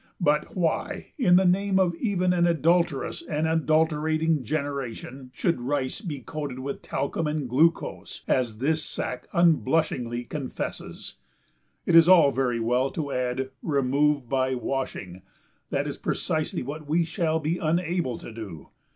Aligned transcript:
But 0.19 0.55
why, 0.57 1.11
in 1.19 1.35
the 1.35 1.45
name 1.45 1.79
even 1.99 2.33
of 2.33 2.39
an 2.39 2.47
adulterous 2.47 3.21
and 3.21 3.47
adulterating 3.47 4.43
generation, 4.43 5.29
should 5.31 5.61
rice 5.61 6.01
be 6.01 6.21
"coated 6.21 6.57
with 6.57 6.81
talcum 6.81 7.27
and 7.27 7.47
glucose," 7.47 8.23
as 8.27 8.57
this 8.57 8.83
sack 8.83 9.27
unblushingly 9.31 10.23
confesses? 10.23 11.17
It 11.85 11.95
is 11.95 12.09
all 12.09 12.31
very 12.31 12.59
well 12.59 12.89
to 12.89 13.11
add 13.11 13.51
"remove 13.61 14.27
by 14.27 14.55
washing"; 14.55 15.21
that 15.69 15.85
is 15.85 15.97
precisely 15.97 16.63
what 16.63 16.87
we 16.89 17.05
shall 17.05 17.39
be 17.39 17.59
unable 17.59 18.17
to 18.17 18.31
do. 18.31 18.69